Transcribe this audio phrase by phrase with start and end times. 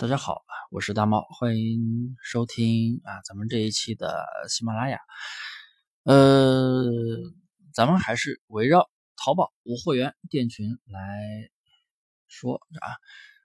[0.00, 4.98] 大家好，我是大猫，欢迎收听啊，咱们这一期的喜马拉雅。
[6.02, 6.84] 呃，
[7.72, 11.00] 咱们还是围绕淘宝无货源店群来
[12.26, 12.90] 说啊。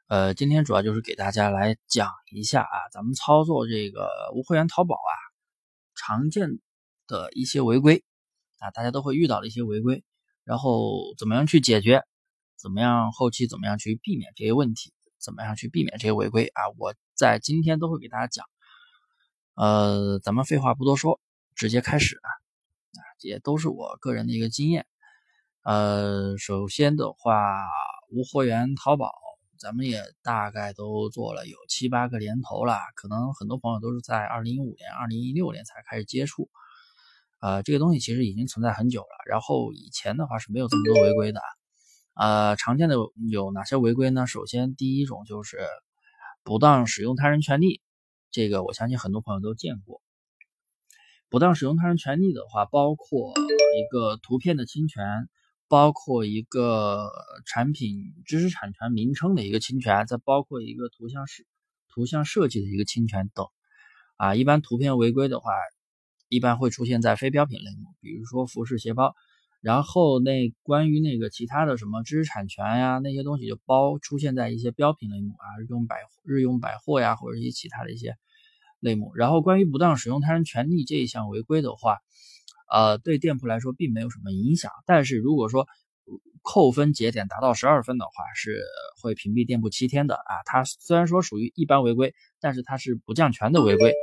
[0.07, 5.13] 呃，今天主要就是给大家来讲一下啊，咱们操作这个无货源淘宝啊，
[5.95, 6.49] 常见
[7.05, 8.03] 的一些违规
[8.57, 10.03] 啊，大家都会遇到的一些违规，
[10.43, 12.03] 然后怎么样去解决，
[12.57, 14.91] 怎么样后期怎么样去避免这些问题。
[15.19, 16.69] 怎么样去避免这些违规啊？
[16.77, 18.45] 我在今天都会给大家讲。
[19.55, 21.19] 呃，咱们废话不多说，
[21.53, 22.29] 直接开始啊！
[22.93, 24.87] 啊，也都是我个人的一个经验。
[25.63, 27.67] 呃，首先的话，
[28.09, 29.11] 无货源淘宝，
[29.59, 36.49] 咱们也大概都做了有七八个年头了，可能很多朋友都是在二零一五年、二零一六年才开始接触。
[37.41, 39.23] 呃，这个东西其实已经存在很久了。
[39.27, 41.41] 然后以前的话是没有这么多违规的。
[42.13, 42.95] 呃，常见的
[43.31, 44.27] 有哪些违规呢？
[44.27, 45.59] 首先，第一种就是
[46.43, 47.81] 不当使用他人权利，
[48.29, 50.01] 这个我相信很多朋友都见过。
[51.29, 55.29] 不当使用他人权利的话，包括一个图片的侵权，
[55.67, 57.09] 包括一个
[57.45, 61.43] 产品知识产权名称的一个侵权，再包括一个图像设
[61.87, 63.45] 图像设计的一个侵权等。
[64.17, 65.53] 啊，一般图片违规的话，
[66.27, 69.15] 一般会出现在非标品类目，比如说服饰、鞋包。
[69.61, 78.15] 然后那关于那个其他的什么知识产权呀那些东西就包出现在一些标品类目啊日用百日用百货呀或者一些其他的一些
[78.79, 79.11] 类目。
[79.15, 81.97] 然后关于不当使用他人权利这一项违规的话，
[82.71, 84.71] 呃，对店铺来说并没有什么影响。
[84.85, 85.67] 但是如果说
[86.41, 88.61] 扣分节点达到十二分的话，是
[89.01, 90.39] 会屏蔽店铺七天的啊。
[90.45, 93.93] 它虽然说属于一般违规，但是它是不降权的违规。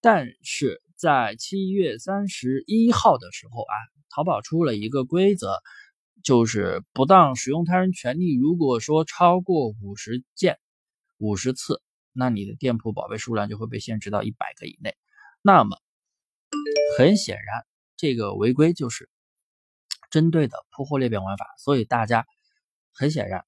[0.00, 3.74] 但是在七月三十一号的时候啊。
[4.08, 5.58] 淘宝出了一个规则，
[6.22, 10.58] 就是不当使用他人权利，如果说超过五十件、
[11.18, 11.82] 五十次，
[12.14, 14.96] 那你的店铺宝贝数量就会被限制到一百个以内。
[15.42, 15.76] 那么，
[16.96, 17.66] 很显然，
[17.98, 19.10] 这个违规就是
[20.08, 22.24] 针对的铺货裂变玩法，所以大家
[22.94, 23.44] 很显然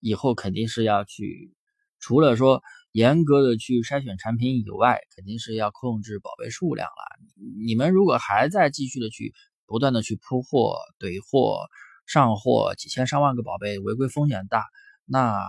[0.00, 1.54] 以后肯定是要去，
[1.98, 2.62] 除了说
[2.96, 7.20] 严格的去筛选产品以外，肯定是要控制宝贝数量了。
[7.62, 9.34] 你们如果还在继续的去
[9.66, 11.66] 不断的去铺货、怼货、
[12.06, 14.64] 上货，几千上万个宝贝，违规风险大，
[15.04, 15.44] 那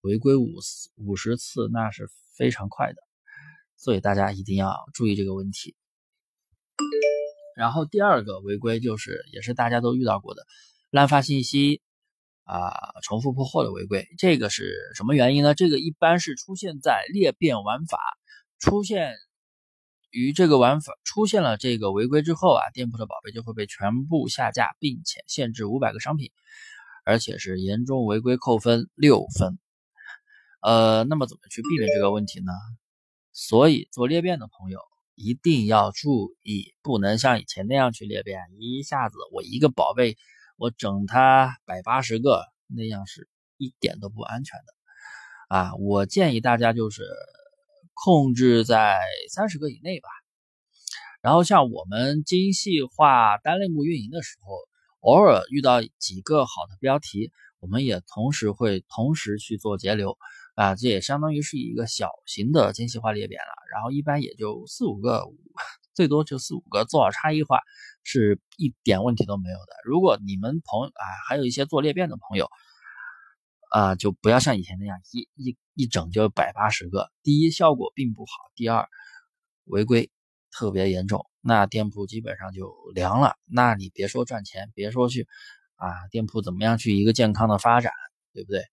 [0.00, 0.56] 违规五
[0.96, 3.00] 五十次那是非常快的，
[3.76, 5.76] 所以大家一定要注意这个问题。
[7.54, 10.44] 然后第二个违规就是，也是大家都遇到过的，
[10.90, 11.80] 滥发信息
[12.48, 12.72] 啊、
[13.04, 14.08] 重复铺货的违规。
[14.18, 15.54] 这个是什么原因呢？
[15.54, 17.98] 这个一般是出现在裂变玩法
[18.58, 19.14] 出现。
[20.10, 26.30] 于这个玩法出现了这个违规之后啊，店铺的宝贝就会被全部下架，并且限制五百个商品，
[27.04, 29.58] 而且是严重违规扣分六分。
[30.62, 32.52] 呃，那么怎么去避免这个问题呢？
[33.34, 34.80] 所以做裂变的朋友
[35.14, 40.16] 一定要注意，不能像以前那样去裂变，一下子我一个宝贝
[40.58, 43.26] 我整它百八十个，那样是
[43.56, 45.56] 一点都不安全的。
[45.56, 47.04] 啊，我建议大家就是。
[48.00, 48.96] 控制在
[49.28, 50.08] 三十个以内吧。
[51.20, 54.54] 然后像我们精细化单类目运营的时候，
[55.00, 60.16] 偶尔遇到几个好的标题，我们也同时会同时去做节流
[60.54, 63.52] 啊，这也相当于是一个小型的精细化裂变了。
[63.72, 65.24] 然后一般也就四五个，
[65.92, 67.58] 最多就四五个，做好差异化
[68.08, 69.72] 是一点问题都没有的。
[69.84, 72.48] 如果你们朋啊，还有一些做裂变的朋友。
[73.70, 77.10] 啊，就不要像以前那样一一一整就百八十个。
[77.22, 78.88] 第一，效果并不好；第二，
[79.66, 80.10] 违规
[80.50, 83.36] 特别严重，那店铺基本上就凉了。
[83.44, 85.26] 那你别说赚钱，别说去
[85.76, 87.92] 啊，店铺怎么样去一个健康的发展，
[88.32, 88.64] 对不对？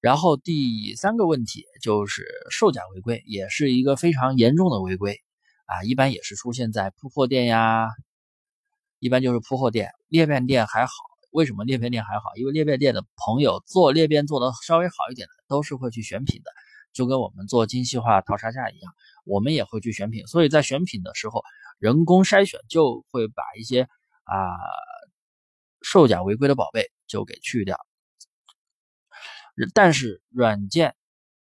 [0.00, 5.20] 然后第三个问题就是售假违规，也是一个非常严重的违规
[5.66, 5.84] 啊。
[5.84, 7.86] 一般也是出现在铺货店呀，
[8.98, 10.92] 一般就是铺货店、裂变店还好。
[11.30, 12.34] 为什么裂变店还好？
[12.36, 16.50] 因为裂变店的朋友做裂变做的稍微好一点的，都是会去选品的，
[16.94, 18.94] 就跟我们做精细化淘差价一样，
[19.26, 20.26] 我们也会去选品。
[20.26, 21.42] 所以在选品的时候，
[21.78, 24.56] 人工筛选就会把一些啊
[25.82, 27.78] 售假违规的宝贝就给去掉。
[29.74, 30.94] 但是软件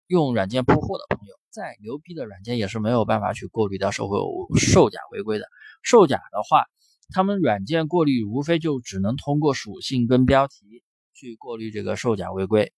[0.06, 5.48] 用软件铺货的朋友，再牛逼的软件也是没有办法去过滤掉售后售假违规的。
[5.82, 6.66] 售假的话。
[7.12, 10.82] 他们软件过滤无非就只能通过属性跟标题
[11.14, 12.72] 去过滤这个售假违规，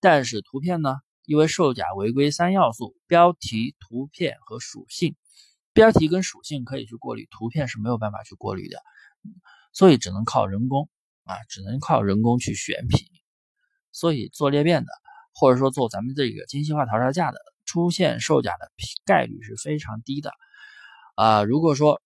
[0.00, 0.96] 但是图片呢？
[1.24, 5.14] 因为售假违规三要素：标题、图片和属性。
[5.74, 8.80] 标题跟属性可以去过滤，图片是没有办法去过滤的，
[9.72, 10.88] 所以只能靠人工
[11.24, 13.06] 啊，只能靠人工去选品。
[13.92, 14.88] 所以做裂变的
[15.34, 18.70] 或者说做咱们这个精细化淘沙价的，出现售假的
[19.04, 20.32] 概率是非常低的。
[21.14, 22.00] 啊，如果说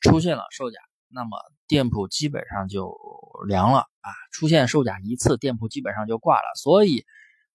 [0.00, 0.78] 出现了售假，
[1.08, 2.96] 那么店铺基本上就
[3.46, 4.10] 凉了啊！
[4.32, 6.54] 出现售假一次，店铺基本上就挂了。
[6.56, 7.04] 所以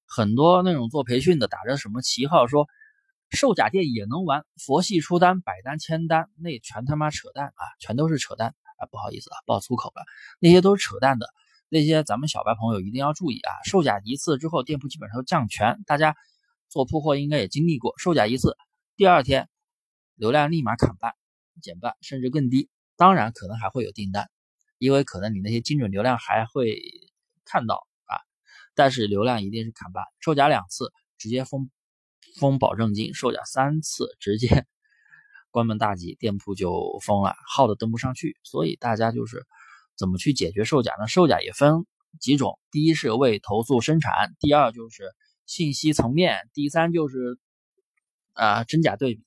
[0.06, 2.68] 很多那种做培训的打着什么旗号说
[3.30, 7.64] 售假店也能玩，佛系出单、百单、千单，那全他妈扯淡啊！
[7.80, 8.86] 全都是扯淡啊！
[8.92, 10.04] 不好意思啊，爆粗口了，
[10.40, 11.28] 那些都是扯淡的。
[11.70, 13.50] 那些咱们小白朋友一定要注意啊！
[13.66, 15.82] 售假一次之后，店铺基本上降权。
[15.88, 16.16] 大家
[16.70, 18.56] 做铺货应该也经历过，售假一次，
[18.96, 19.50] 第二天
[20.14, 21.16] 流量立马砍半、
[21.62, 22.70] 减半，甚至更低。
[22.96, 24.30] 当然可能还会有订单，
[24.78, 26.80] 因为可能你那些精准流量还会
[27.44, 28.22] 看到啊，
[28.76, 30.04] 但是流量一定是砍半。
[30.20, 31.70] 售假两次直接封
[32.40, 34.66] 封保证金，售假三次直接
[35.52, 38.38] 关门大吉，店铺就封了，号都登不上去。
[38.44, 39.46] 所以大家就是
[39.98, 41.08] 怎么去解决售假呢？
[41.08, 41.86] 售假也分
[42.20, 45.04] 几种，第一是为投诉生产，第二就是
[45.46, 47.40] 信息层面，第三就是
[48.34, 49.24] 啊真假对比。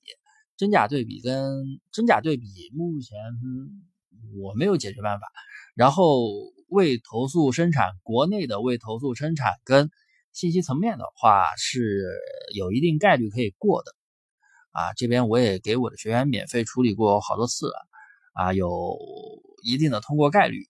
[0.57, 3.15] 真假对比跟真假对比，目前
[4.41, 5.27] 我没有解决办法。
[5.75, 6.27] 然后
[6.67, 9.91] 未投诉生产，国内的未投诉生产跟
[10.33, 12.07] 信息层面的话是
[12.55, 13.95] 有一定概率可以过的。
[14.71, 17.87] 啊，这边我也给我的学员免费处理过好多次了，
[18.33, 18.97] 啊，有
[19.63, 20.67] 一定的通过概率。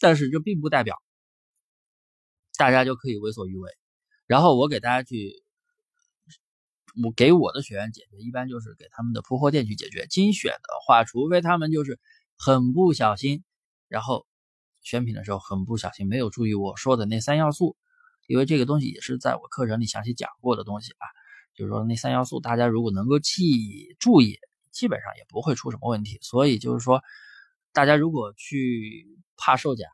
[0.00, 0.96] 但是这并不代表
[2.58, 3.70] 大家就可以为所欲为。
[4.26, 5.39] 然后我给大家去。
[7.02, 10.06] 我给我的学员解决，一般就是给他们的铺货店去解决。
[10.06, 11.98] 精选的话，除非他们就是
[12.36, 13.44] 很不小心，
[13.88, 14.26] 然后
[14.80, 17.76] 选品的时候很不小心，没有注意我说的那三要素，
[18.26, 21.06] 因为这个东西也是在我课程里详细讲过的东西啊。
[21.54, 24.38] 就是说那三要素，大家如果能够记注意，
[24.70, 26.18] 基本上也不会出什么问题。
[26.22, 27.02] 所以就是说，
[27.72, 29.06] 大家如果去
[29.36, 29.86] 怕售假，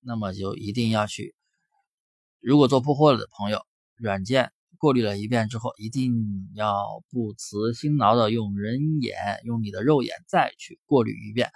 [0.00, 1.34] 那么就一定要去。
[2.40, 4.52] 如果做铺货的朋友，软件。
[4.82, 6.12] 过滤了一遍之后，一定
[6.56, 9.14] 要不辞辛劳的用人眼、
[9.44, 11.52] 用你的肉眼再去过滤一遍，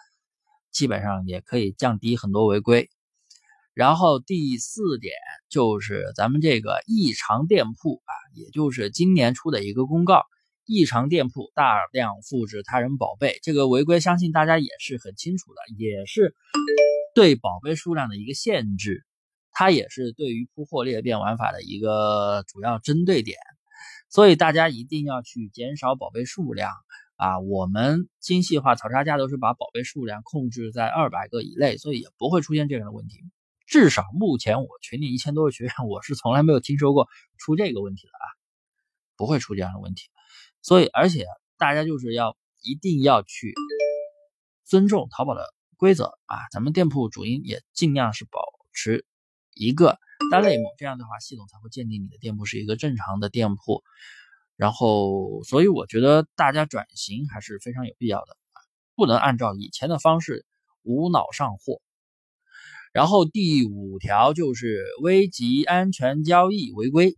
[0.71, 2.89] 基本上也可以降低很多违规。
[3.75, 5.13] 然后第四点
[5.49, 10.23] 就是咱们这个异常店铺啊，也就是今年出的一个公告，
[10.65, 16.33] 异常店铺大量复制他人宝贝，这个违规相信大家也是很清楚的，也是
[17.13, 19.05] 对宝贝数量的一个限制。
[19.59, 23.39] 它也是对于铺货裂变玩法的一个主要针对点，
[24.11, 26.71] 所以大家一定要去减少宝贝数量
[27.17, 27.41] 啊！
[27.41, 33.21] 我们精细化淘沙价都是把宝贝数量控制在二百个以内，所以也不会出现这样的问题。
[33.67, 37.09] 至少目前我群里一千多个学员，我是从来没有听说过
[37.39, 38.27] 出这个问题的啊，
[39.17, 40.11] 不会出这样的问题。
[40.61, 41.25] 所以，而且
[41.57, 43.55] 大家就是要一定要去
[44.67, 45.47] 尊重淘宝的
[45.79, 46.45] 规则啊！
[46.53, 48.43] 咱们店铺主营也尽量是保
[48.75, 49.07] 持。
[49.57, 49.99] 一个
[50.31, 53.83] 单类目，这样的话系统才会鉴定你的店铺是一个正常的店铺。
[54.55, 58.37] 然后，所以我觉得大家转型还是非常有必要的，
[58.95, 60.47] 不能按照以前的方式
[60.83, 61.81] 无脑上货。
[62.93, 67.15] 然后第五条就是危及安全交易违规，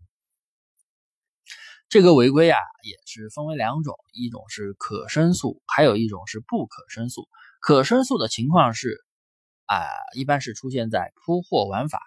[1.88, 7.28] 这个违规啊也是分为两种，一种是可申诉，还有一种是不可申诉。
[7.60, 9.04] 可申诉的情况是
[9.66, 9.86] 啊，
[10.16, 12.02] 一般是出现在铺货玩法。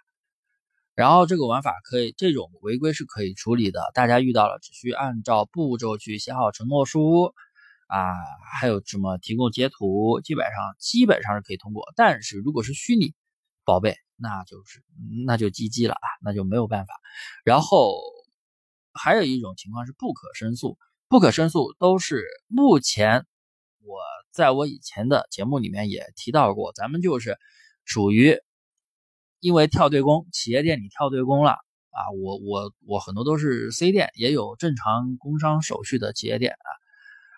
[1.02, 3.82] 然后这个玩法可以，这种违规是可以处理的。
[3.96, 7.34] 大家遇到了，只需按照步骤去写好承诺书
[7.88, 8.14] 啊，
[8.54, 11.92] 还有什么提供截图，基本上基本上是可以通过。
[11.96, 13.16] 但是如果是虚拟
[13.66, 14.84] 宝贝，那就是
[15.26, 16.94] 那就 GG 了啊，那就没有办法。
[17.44, 17.96] 然后
[18.94, 20.78] 还有一种情况是不可申诉，
[21.08, 23.26] 不可申诉都是目前
[23.80, 23.98] 我
[24.32, 27.40] 在我以前的节目里面也提到过，咱们就是
[27.86, 28.38] 属于。
[29.42, 31.52] 因为跳对公，企业店里跳对公了
[31.90, 32.00] 啊！
[32.16, 36.70] 我我我很多都是 C 店，也有正常工商手续的企业店啊。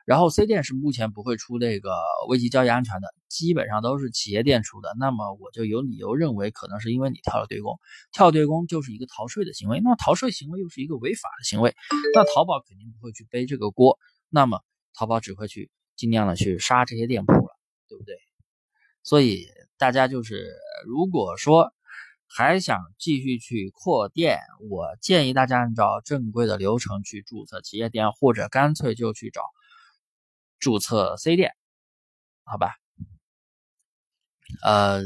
[0.05, 1.95] 然后 C 店是目前不会出这个
[2.27, 4.93] 危机交易安全的，基本上都是企业店出的。
[4.99, 7.79] 那么我就有理由认为，可能是因为你跳了对公，
[8.11, 11.73] 跳对公就是一个逃税的行为，那么逃税行为又是一个违法的行为，
[12.13, 13.97] 那淘宝肯定不会去背这个锅，
[14.29, 14.59] 那么
[14.93, 17.57] 淘宝只会去尽量的去杀这些店铺了，
[17.87, 18.17] 对不对？
[19.03, 20.51] 所以大家就是
[20.85, 21.73] 如果说。
[22.35, 29.43] 还想继续去扩店，我建议大家按照正规的流程去注册企业店，或者干脆就去找
[30.57, 31.51] 注册 C 店，
[32.43, 32.73] 好吧？
[34.63, 35.03] 呃，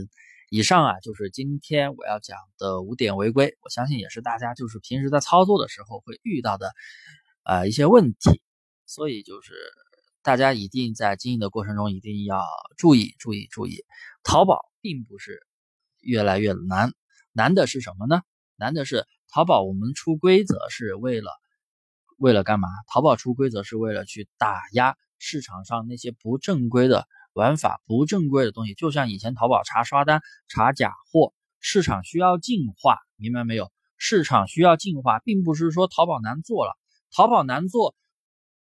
[0.50, 6.72] 以上啊就是今天我要讲的五点违规，我相信也是大家就是平时在操作的时候会遇到的
[7.44, 8.42] 呃一些问题，
[8.86, 9.54] 所以就是
[10.22, 12.42] 大家一定在经营的过程中一定要
[12.78, 13.84] 注意注意注意，
[14.24, 15.46] 淘宝并不是
[16.00, 16.94] 越来越难。
[17.38, 18.24] 难的是什么呢？
[18.56, 21.30] 难的是淘宝我们出规则是为了
[22.18, 22.68] 为了干嘛？
[22.92, 28.74] 淘宝出规则是为了去打压市场上那些不正规的玩法、不正规的东西。
[28.74, 33.72] 就像以前淘宝查刷单、查假货，市场需要净化，明白没有？
[33.98, 36.76] 市场需要净化，并不是说淘宝难做了。
[37.16, 37.94] 淘宝难做，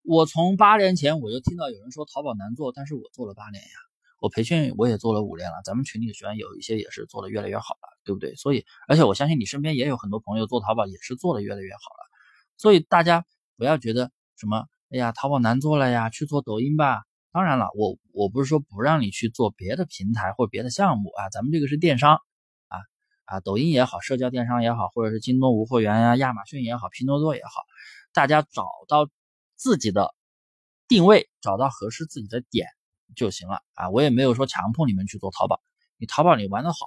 [0.02, 3.87] 我从八年前我就听到有人说淘宝难做，但是我做了八年呀。
[4.20, 8.34] 我培训我也做了五年了，咱们群里的学员有一些也是做的越来越好了，对不对？
[8.34, 12.08] 所以，而且我相信你身边也有很多朋友做淘宝也是做的越来越好了。
[12.56, 13.24] 所以大家
[13.56, 17.02] 不要觉得什么，哎呀，淘宝难做了呀，去做抖音吧。
[17.30, 22.16] 当然了，我我不是说不让你去做别的平台或别的项目啊，咱们这个是电商
[22.68, 22.78] 啊
[23.26, 27.62] 啊，抖音也好，社交电商也好，或者是京东无货源呀、亚马逊也好、拼多多也好，
[28.12, 29.08] 大家找到
[29.54, 30.12] 自己的
[30.88, 32.66] 定位，找到合适自己的点。
[33.14, 33.90] 就行了啊！
[33.90, 35.60] 我也没有说强迫你们去做淘宝，
[35.98, 36.78] 你淘宝你玩的好，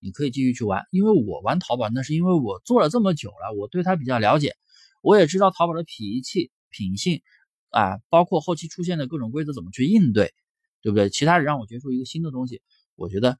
[0.00, 0.84] 你可以继续去玩。
[0.90, 4.54] 因为我玩淘宝，那是因为我做了这么久了，我对它比较了解，
[5.02, 7.22] 我也知道淘宝的脾气、品性
[7.70, 10.32] 啊，包括后期出现的各种规则怎么去应对，
[10.80, 11.10] 对不对？
[11.10, 12.62] 其他人让我接触一个新的东西，
[12.94, 13.38] 我觉得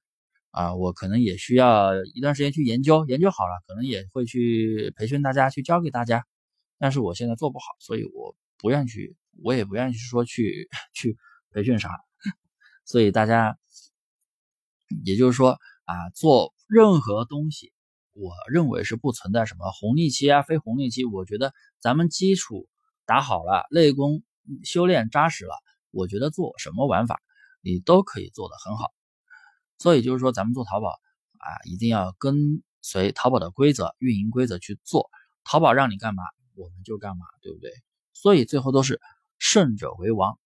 [0.50, 6.24] 啊，我可能也需要一段时间去研究，研究好了，可能也会去培训大家，去教给大家。
[6.78, 11.16] 但是我现在做不好，所以我不愿去，我也不愿意说去 去
[11.50, 11.90] 培训啥。
[12.86, 13.56] 所以大家，
[15.04, 17.72] 也就是说啊，做任何东西，
[18.12, 21.06] 我认为是不存在什么红利期啊、非红利期。
[21.06, 22.68] 我觉得咱们基础
[23.06, 24.22] 打好了，内功
[24.64, 25.54] 修炼扎实了，
[25.92, 27.22] 我觉得做什么玩法
[27.62, 28.92] 你都可以做得很好。
[29.78, 35.10] 所以就是说，咱们做淘宝啊，一定要跟随淘宝的规则、运营规则去做。
[35.42, 36.22] 淘宝让你干嘛，
[36.54, 37.70] 我们就干嘛，对不对？
[38.12, 39.00] 所以最后都是
[39.38, 40.38] 胜者为王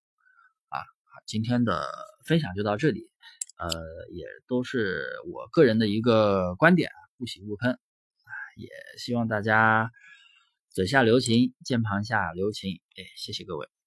[0.69, 0.79] 啊！
[1.25, 1.85] 今天的。
[2.29, 3.09] 分享就到这里，
[3.57, 3.67] 呃，
[4.11, 8.69] 也都是我个人的一个观点，不喜勿喷啊，也
[8.99, 9.89] 希望大家
[10.69, 13.78] 嘴下留情，键盘下留情，哎，谢谢各位。